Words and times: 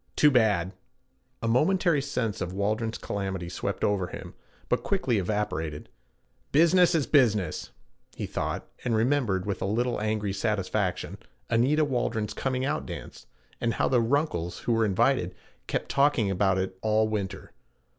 Too 0.15 0.31
bad.' 0.31 0.71
A 1.43 1.47
momentary 1.47 2.01
sense 2.01 2.41
of 2.41 2.53
Waldron's 2.53 2.97
calamity 2.97 3.49
swept 3.49 3.83
over 3.83 4.07
him, 4.07 4.33
but 4.67 4.81
quickly 4.81 5.19
evaporated. 5.19 5.89
'Business 6.51 6.95
is 6.95 7.05
business,' 7.05 7.69
he 8.15 8.25
thought, 8.25 8.67
and 8.83 8.95
remembered, 8.95 9.45
with 9.45 9.61
a 9.61 9.65
little 9.65 10.01
angry 10.01 10.33
satisfaction, 10.33 11.19
Anita 11.51 11.85
Waldron's 11.85 12.33
coming 12.33 12.65
out 12.65 12.87
dance 12.87 13.27
and 13.61 13.75
how 13.75 13.87
the 13.87 14.01
Runkles, 14.01 14.61
who 14.63 14.73
were 14.73 14.85
invited, 14.85 15.35
kept 15.67 15.89
talking 15.89 16.31
about 16.31 16.57
it 16.57 16.79
all 16.81 17.07
winter. 17.07 17.51